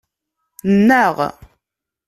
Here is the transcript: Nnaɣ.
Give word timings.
Nnaɣ. 0.77 1.17